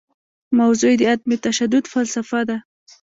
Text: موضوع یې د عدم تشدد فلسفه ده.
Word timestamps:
موضوع 0.59 0.89
یې 0.91 0.97
د 0.99 1.03
عدم 1.11 1.29
تشدد 1.45 1.83
فلسفه 1.93 2.39
ده. 2.49 2.57